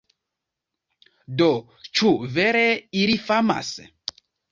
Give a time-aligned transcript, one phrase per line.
[1.41, 1.49] Do
[1.99, 2.63] ĉu vere
[3.03, 3.71] ili famas?